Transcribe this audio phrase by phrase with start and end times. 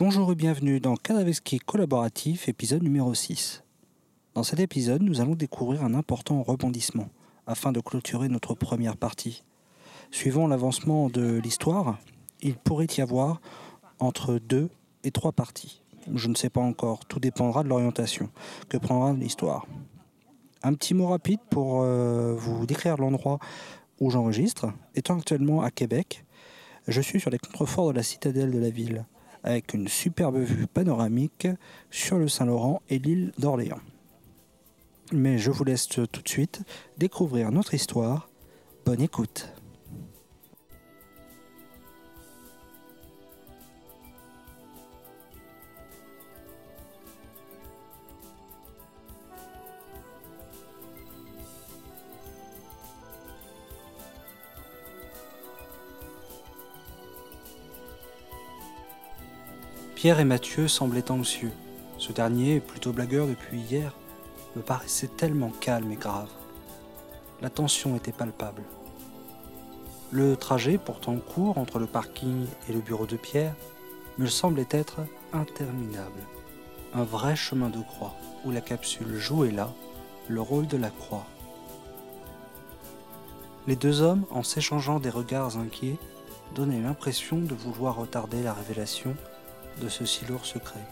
[0.00, 3.62] Bonjour et bienvenue dans Cadaveski Collaboratif, épisode numéro 6.
[4.32, 7.10] Dans cet épisode, nous allons découvrir un important rebondissement
[7.46, 9.44] afin de clôturer notre première partie.
[10.10, 11.98] Suivant l'avancement de l'histoire,
[12.40, 13.42] il pourrait y avoir
[13.98, 14.70] entre deux
[15.04, 15.82] et trois parties.
[16.14, 18.30] Je ne sais pas encore, tout dépendra de l'orientation
[18.70, 19.66] que prendra l'histoire.
[20.62, 23.38] Un petit mot rapide pour euh, vous décrire l'endroit
[24.00, 24.72] où j'enregistre.
[24.94, 26.24] Étant actuellement à Québec,
[26.88, 29.04] je suis sur les contreforts de la citadelle de la ville,
[29.42, 31.48] avec une superbe vue panoramique
[31.90, 33.80] sur le Saint-Laurent et l'île d'Orléans.
[35.12, 36.62] Mais je vous laisse tout de suite
[36.98, 38.28] découvrir notre histoire.
[38.84, 39.52] Bonne écoute.
[60.00, 61.52] Pierre et Mathieu semblaient anxieux.
[61.98, 63.94] Ce dernier, plutôt blagueur depuis hier,
[64.56, 66.30] me paraissait tellement calme et grave.
[67.42, 68.62] La tension était palpable.
[70.10, 73.54] Le trajet, pourtant court entre le parking et le bureau de Pierre,
[74.16, 75.00] me semblait être
[75.34, 76.22] interminable.
[76.94, 78.14] Un vrai chemin de croix
[78.46, 79.70] où la capsule jouait là
[80.28, 81.26] le rôle de la croix.
[83.66, 85.98] Les deux hommes, en s'échangeant des regards inquiets,
[86.54, 89.14] donnaient l'impression de vouloir retarder la révélation
[89.80, 90.84] de ce si lourd secret.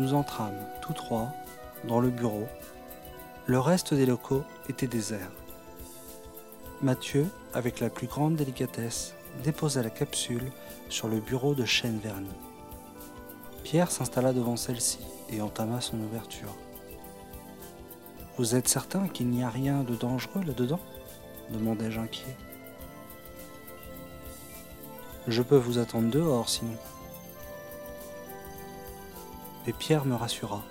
[0.00, 1.30] Nous entrâmes tous trois
[1.84, 2.46] dans le bureau.
[3.46, 5.30] Le reste des locaux était désert.
[6.82, 10.50] Mathieu, avec la plus grande délicatesse, déposa la capsule
[10.88, 12.28] sur le bureau de chêne verni.
[13.62, 14.98] Pierre s'installa devant celle-ci
[15.30, 16.54] et entama son ouverture.
[18.36, 20.80] Vous êtes certain qu'il n'y a rien de dangereux là-dedans?
[21.50, 22.36] demandai-je inquiet.
[25.28, 26.76] Je peux vous attendre dehors sinon.
[29.66, 30.62] Mais Pierre me rassura.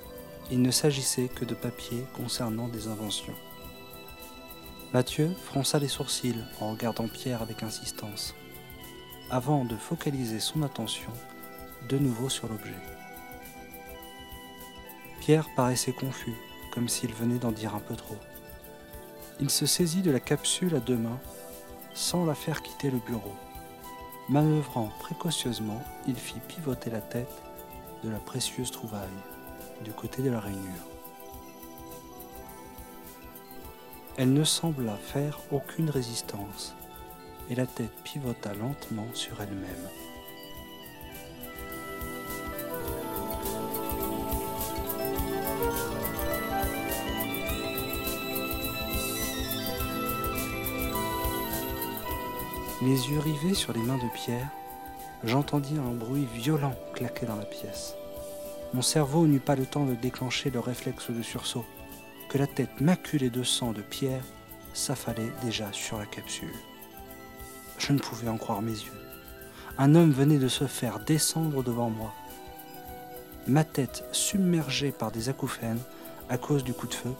[0.51, 3.33] Il ne s'agissait que de papier concernant des inventions.
[4.93, 8.35] Mathieu fronça les sourcils en regardant Pierre avec insistance,
[9.31, 11.11] avant de focaliser son attention
[11.89, 12.75] de nouveau sur l'objet.
[15.19, 16.35] Pierre paraissait confus,
[16.71, 18.17] comme s'il venait d'en dire un peu trop.
[19.39, 21.19] Il se saisit de la capsule à deux mains,
[21.93, 23.33] sans la faire quitter le bureau.
[24.29, 27.41] Manœuvrant précautionneusement, il fit pivoter la tête
[28.03, 29.07] de la précieuse trouvaille
[29.83, 30.87] du côté de la rainure.
[34.17, 36.75] Elle ne sembla faire aucune résistance
[37.49, 39.89] et la tête pivota lentement sur elle-même.
[52.81, 54.49] Les yeux rivés sur les mains de Pierre,
[55.23, 57.95] j'entendis un bruit violent claquer dans la pièce.
[58.73, 61.65] Mon cerveau n'eut pas le temps de déclencher le réflexe de sursaut,
[62.29, 64.23] que la tête maculée de sang de Pierre
[64.73, 66.53] s'affalait déjà sur la capsule.
[67.77, 69.01] Je ne pouvais en croire mes yeux.
[69.77, 72.13] Un homme venait de se faire descendre devant moi.
[73.47, 75.81] Ma tête submergée par des acouphènes
[76.29, 77.13] à cause du coup de feu,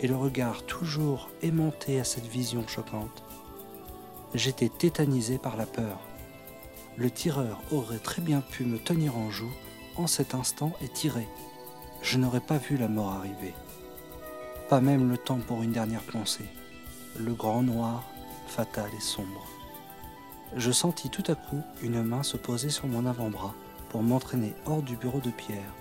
[0.00, 3.22] et le regard toujours aimanté à cette vision choquante.
[4.34, 6.00] J'étais tétanisé par la peur
[7.00, 9.50] le tireur aurait très bien pu me tenir en joue
[9.96, 11.26] en cet instant et tirer.
[12.02, 13.54] Je n'aurais pas vu la mort arriver.
[14.68, 16.44] Pas même le temps pour une dernière pensée.
[17.16, 18.04] Le grand noir,
[18.48, 19.46] fatal et sombre.
[20.56, 23.54] Je sentis tout à coup une main se poser sur mon avant-bras
[23.88, 25.72] pour m'entraîner hors du bureau de pierre,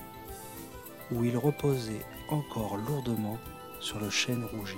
[1.11, 3.37] où il reposait encore lourdement
[3.81, 4.77] sur le chêne rougi.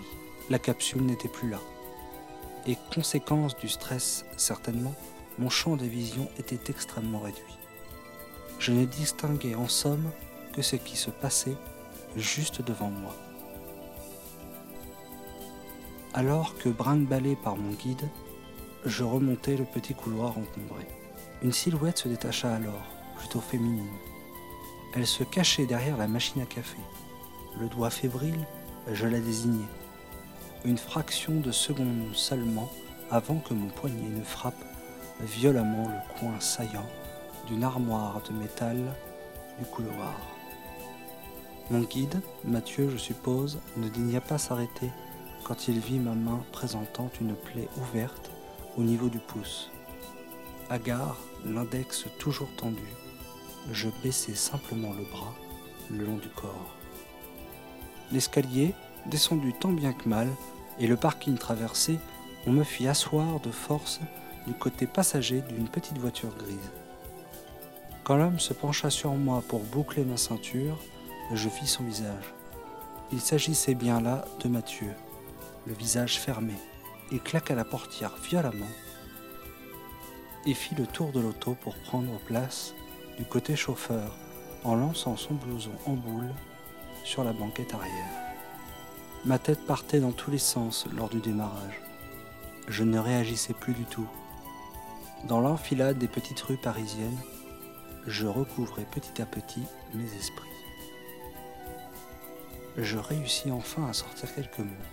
[0.49, 1.59] La capsule n'était plus là.
[2.65, 4.95] Et conséquence du stress certainement,
[5.39, 7.57] mon champ de vision était extrêmement réduit.
[8.60, 10.12] Je ne distinguais en somme
[10.54, 11.56] que ce qui se passait
[12.16, 13.16] juste devant moi.
[16.13, 18.07] Alors que brinque-ballé par mon guide,
[18.86, 20.86] je remontais le petit couloir encombré.
[21.42, 22.86] Une silhouette se détacha alors,
[23.18, 23.89] plutôt féminine.
[24.94, 26.78] Elle se cachait derrière la machine à café.
[27.60, 28.45] Le doigt fébrile,
[28.92, 29.68] je la désignais.
[30.66, 32.69] Une fraction de seconde seulement
[33.10, 34.63] avant que mon poignet ne frappe
[35.25, 36.88] violemment le coin saillant
[37.47, 38.77] d'une armoire de métal
[39.59, 40.15] du couloir.
[41.69, 44.89] Mon guide, Mathieu je suppose, ne daigna pas s'arrêter
[45.44, 48.31] quand il vit ma main présentant une plaie ouverte
[48.77, 49.71] au niveau du pouce.
[50.69, 52.83] Hagard, l'index toujours tendu,
[53.71, 55.33] je baissai simplement le bras
[55.89, 56.75] le long du corps.
[58.12, 58.73] L'escalier,
[59.07, 60.27] descendu tant bien que mal,
[60.79, 62.00] et le parking traversé,
[62.47, 64.00] on me fit asseoir de force
[64.47, 66.71] du côté passager d'une petite voiture grise.
[68.03, 70.79] Quand l'homme se pencha sur moi pour boucler ma ceinture,
[71.33, 72.33] je vis son visage.
[73.11, 74.93] Il s'agissait bien là de Mathieu,
[75.67, 76.55] le visage fermé.
[77.11, 78.65] Il claqua la portière violemment
[80.45, 82.73] et fit le tour de l'auto pour prendre place
[83.17, 84.15] du côté chauffeur
[84.63, 86.31] en lançant son blouson en boule
[87.03, 88.31] sur la banquette arrière.
[89.25, 91.79] Ma tête partait dans tous les sens lors du démarrage.
[92.67, 94.07] Je ne réagissais plus du tout.
[95.25, 97.19] Dans l'enfilade des petites rues parisiennes,
[98.07, 99.62] je recouvrais petit à petit
[99.94, 100.50] mes esprits.
[102.77, 104.85] Je réussis enfin à sortir quelques mots.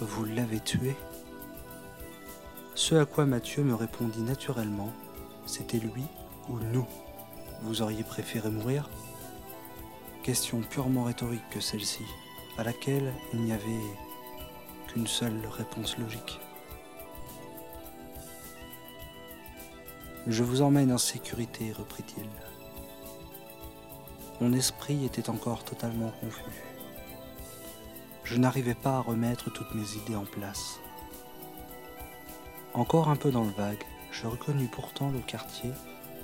[0.00, 0.94] Vous l'avez tué
[2.76, 4.92] Ce à quoi Mathieu me répondit naturellement,
[5.44, 6.04] c'était lui
[6.48, 6.86] ou nous.
[7.62, 8.88] Vous auriez préféré mourir?
[10.22, 12.04] Question purement rhétorique que celle-ci,
[12.58, 13.80] à laquelle il n'y avait
[14.86, 16.41] qu'une seule réponse logique.
[20.28, 22.26] Je vous emmène en sécurité, reprit-il.
[24.40, 26.62] Mon esprit était encore totalement confus.
[28.22, 30.78] Je n'arrivais pas à remettre toutes mes idées en place.
[32.72, 33.82] Encore un peu dans le vague,
[34.12, 35.72] je reconnus pourtant le quartier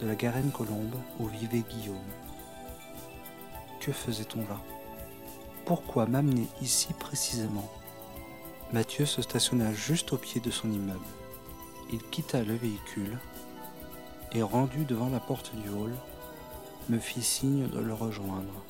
[0.00, 1.96] de la Garenne Colombe où vivait Guillaume.
[3.80, 4.60] Que faisait-on là?
[5.64, 7.68] Pourquoi m'amener ici précisément?
[8.72, 11.00] Mathieu se stationna juste au pied de son immeuble.
[11.92, 13.18] Il quitta le véhicule
[14.32, 15.92] et rendu devant la porte du hall,
[16.88, 18.64] me fit signe de le rejoindre.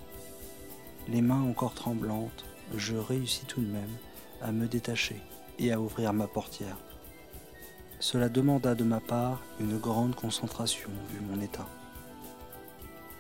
[1.08, 2.44] Les mains encore tremblantes,
[2.76, 3.96] je réussis tout de même
[4.42, 5.20] à me détacher
[5.58, 6.76] et à ouvrir ma portière.
[8.00, 11.66] Cela demanda de ma part une grande concentration vu mon état.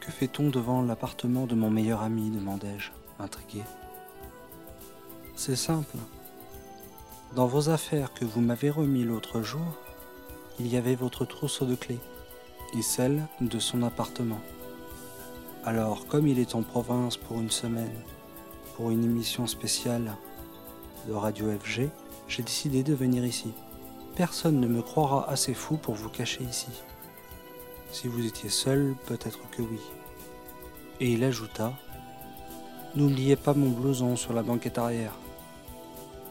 [0.00, 2.30] Que fait-on devant l'appartement de mon meilleur ami?
[2.30, 3.62] demandai-je, intrigué.
[5.34, 5.96] C'est simple.
[7.34, 9.76] Dans vos affaires que vous m'avez remis l'autre jour,
[10.60, 12.00] il y avait votre trousseau de clés
[12.76, 14.40] et celle de son appartement.
[15.64, 18.00] Alors, comme il est en province pour une semaine,
[18.76, 20.16] pour une émission spéciale
[21.06, 21.88] de Radio FG,
[22.28, 23.52] j'ai décidé de venir ici.
[24.14, 26.70] Personne ne me croira assez fou pour vous cacher ici.
[27.90, 29.80] Si vous étiez seul, peut-être que oui.
[31.00, 31.72] Et il ajouta
[32.94, 35.14] N'oubliez pas mon blouson sur la banquette arrière.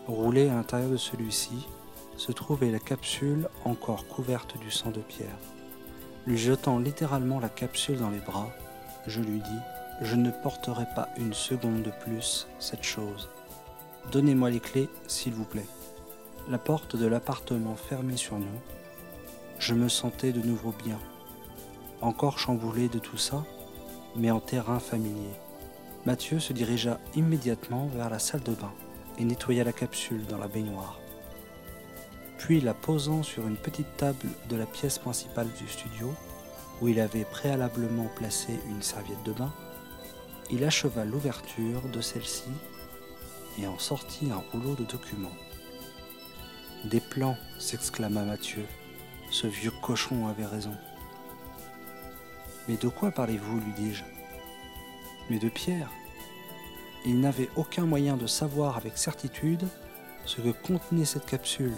[0.07, 1.67] Roulé à l'intérieur de celui-ci
[2.17, 5.37] se trouvait la capsule encore couverte du sang de Pierre.
[6.27, 8.49] Lui jetant littéralement la capsule dans les bras,
[9.07, 9.59] je lui dis
[10.01, 13.29] Je ne porterai pas une seconde de plus cette chose.
[14.11, 15.65] Donnez-moi les clés, s'il vous plaît.
[16.49, 18.59] La porte de l'appartement fermée sur nous,
[19.57, 20.99] je me sentais de nouveau bien,
[22.01, 23.45] encore chamboulé de tout ça,
[24.17, 25.33] mais en terrain familier.
[26.05, 28.73] Mathieu se dirigea immédiatement vers la salle de bain
[29.17, 30.99] et nettoya la capsule dans la baignoire
[32.37, 36.13] puis la posant sur une petite table de la pièce principale du studio,
[36.81, 39.53] où il avait préalablement placé une serviette de bain,
[40.51, 42.49] il acheva l'ouverture de celle-ci
[43.59, 45.35] et en sortit un rouleau de documents.
[46.85, 48.65] Des plans, s'exclama Mathieu.
[49.31, 50.75] Ce vieux cochon avait raison.
[52.67, 53.59] Mais de quoi parlez-vous?
[53.59, 54.03] lui dis-je.
[55.29, 55.89] Mais de Pierre.
[57.05, 59.67] Il n'avait aucun moyen de savoir avec certitude
[60.25, 61.75] ce que contenait cette capsule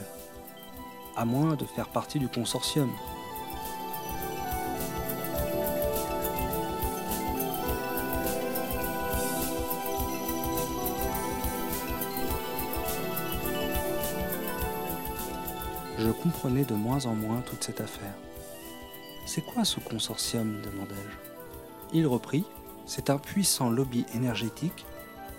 [1.19, 2.89] à moins de faire partie du consortium.
[15.97, 18.13] Je comprenais de moins en moins toute cette affaire.
[19.25, 20.61] C'est quoi ce consortium?
[20.61, 21.17] demandai-je.
[21.91, 22.45] Il reprit
[22.85, 24.85] C'est un puissant lobby énergétique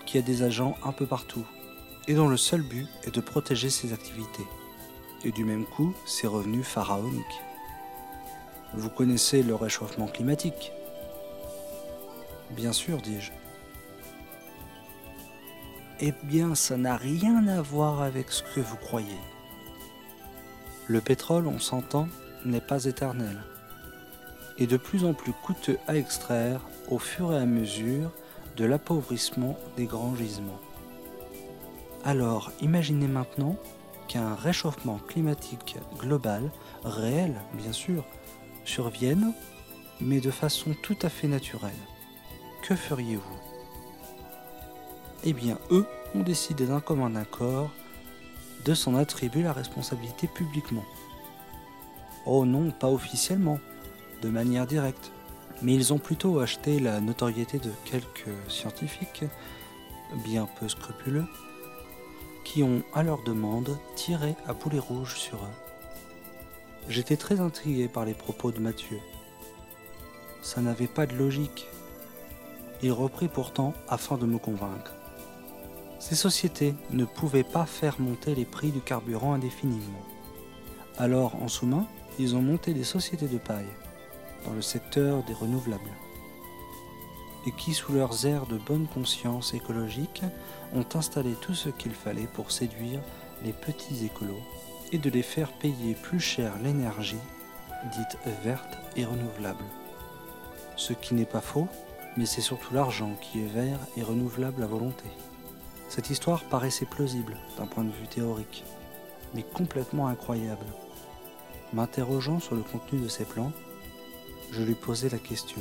[0.05, 1.47] qui a des agents un peu partout
[2.07, 4.47] et dont le seul but est de protéger ses activités
[5.25, 7.43] et du même coup ses revenus pharaoniques.
[8.75, 10.73] Vous connaissez le réchauffement climatique
[12.51, 13.33] Bien sûr, dis-je.
[16.01, 19.19] Eh bien, ça n'a rien à voir avec ce que vous croyez.
[20.87, 22.09] Le pétrole, on s'entend,
[22.45, 23.39] n'est pas éternel,
[24.59, 28.11] et de plus en plus coûteux à extraire au fur et à mesure
[28.57, 30.61] de l'appauvrissement des grands gisements.
[32.05, 33.57] Alors, imaginez maintenant
[34.11, 36.51] qu'un réchauffement climatique global,
[36.83, 38.05] réel bien sûr,
[38.65, 39.33] survienne,
[40.01, 41.71] mais de façon tout à fait naturelle.
[42.65, 43.39] Que feriez-vous?
[45.23, 45.87] Eh bien, eux
[46.17, 47.71] ont décidé d'un commun accord
[48.65, 50.85] de s'en attribuer la responsabilité publiquement.
[52.27, 53.61] Oh non, pas officiellement,
[54.23, 55.13] de manière directe,
[55.63, 59.25] mais ils ont plutôt acheté la notoriété de quelques scientifiques,
[60.25, 61.27] bien peu scrupuleux,
[62.51, 65.57] qui ont, à leur demande, tiré à boulet rouge sur eux.
[66.89, 68.99] J'étais très intrigué par les propos de Mathieu.
[70.43, 71.69] Ça n'avait pas de logique.
[72.83, 74.93] Il reprit pourtant afin de me convaincre.
[76.01, 80.05] Ces sociétés ne pouvaient pas faire monter les prix du carburant indéfiniment.
[80.99, 81.87] Alors, en sous-main,
[82.19, 83.77] ils ont monté des sociétés de paille
[84.45, 85.93] dans le secteur des renouvelables
[87.47, 90.23] et qui, sous leurs airs de bonne conscience écologique,
[90.75, 93.01] ont installé tout ce qu'il fallait pour séduire
[93.43, 94.43] les petits écolos
[94.93, 97.17] et de les faire payer plus cher l'énergie
[97.97, 99.65] dite verte et renouvelable.
[100.77, 101.69] Ce qui n'est pas faux,
[102.17, 105.05] mais c'est surtout l'argent qui est vert et renouvelable à volonté.
[105.89, 108.65] Cette histoire paraissait plausible d'un point de vue théorique,
[109.35, 110.67] mais complètement incroyable.
[111.73, 113.53] M'interrogeant sur le contenu de ces plans,
[114.53, 115.61] je lui posai la question.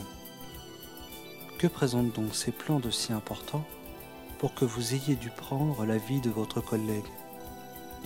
[1.59, 3.65] Que présentent donc ces plans de si importants
[4.37, 7.03] pour que vous ayez dû prendre la vie de votre collègue?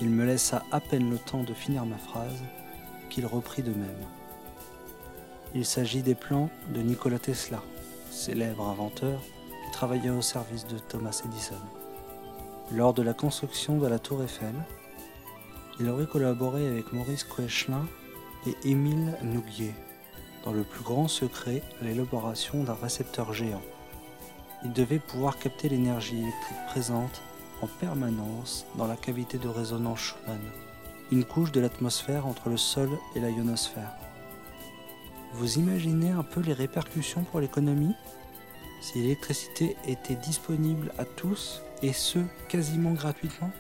[0.02, 2.42] Il me laissa à peine le temps de finir ma phrase
[3.12, 4.08] qu'il reprit de même.
[5.54, 7.62] Il s'agit des plans de Nikola Tesla,
[8.10, 9.22] célèbre inventeur
[9.66, 11.62] qui travaillait au service de Thomas Edison.
[12.72, 14.56] Lors de la construction de la tour Eiffel,
[15.80, 17.86] il aurait collaboré avec Maurice Koechlin
[18.48, 19.76] et Émile Nouguier
[20.44, 23.62] dans le plus grand secret l'élaboration d'un récepteur géant.
[24.64, 27.22] Il devait pouvoir capter l'énergie électrique présente
[27.62, 30.42] en permanence dans la cavité de résonance Schumann,
[31.12, 33.94] une couche de l'atmosphère entre le sol et la ionosphère.
[35.34, 37.96] Vous imaginez un peu les répercussions pour l'économie?
[38.82, 42.20] Si l'électricité était disponible à tous et ce
[42.50, 43.52] quasiment gratuitement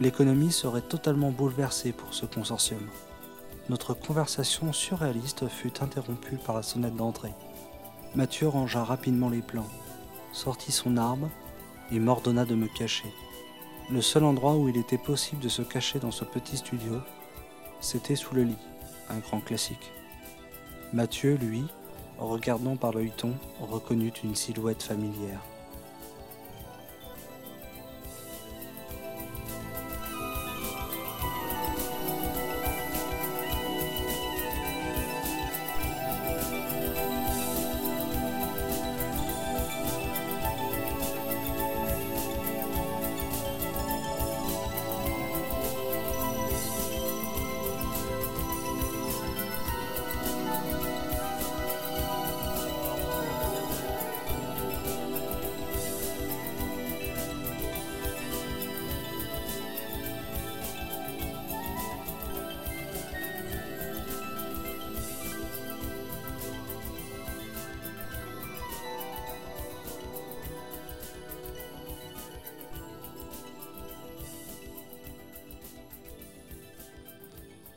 [0.00, 2.80] L'économie serait totalement bouleversée pour ce consortium
[3.68, 7.34] notre conversation surréaliste fut interrompue par la sonnette d'entrée.
[8.14, 9.68] Mathieu rangea rapidement les plans,
[10.32, 11.28] sortit son arme
[11.92, 13.12] et m'ordonna de me cacher.
[13.90, 17.00] Le seul endroit où il était possible de se cacher dans ce petit studio,
[17.80, 18.58] c'était sous le lit,
[19.10, 19.92] un grand classique.
[20.92, 21.64] Mathieu, lui,
[22.18, 25.40] regardant par le huton, reconnut une silhouette familière.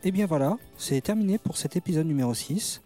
[0.03, 2.81] Et eh bien voilà, c'est terminé pour cet épisode numéro 6.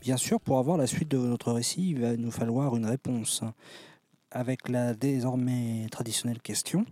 [0.00, 3.42] Bien sûr, pour avoir la suite de notre récit, il va nous falloir une réponse
[4.30, 6.86] avec la désormais traditionnelle question,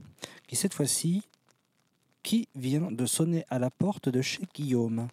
[0.48, 1.22] qui cette fois-ci,
[2.24, 5.06] qui vient de sonner à la porte de chez Guillaume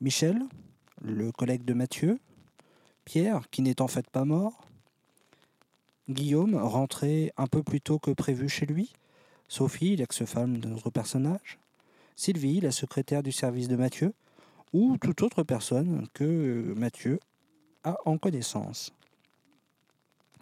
[0.00, 0.44] Michel,
[1.02, 2.20] le collègue de Mathieu,
[3.04, 4.64] Pierre, qui n'est en fait pas mort,
[6.08, 8.92] Guillaume, rentré un peu plus tôt que prévu chez lui,
[9.48, 11.58] Sophie, l'ex-femme de notre personnage,
[12.18, 14.12] Sylvie, la secrétaire du service de Mathieu,
[14.72, 17.20] ou toute autre personne que Mathieu
[17.84, 18.92] a en connaissance.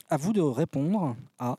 [0.09, 1.59] À vous de répondre à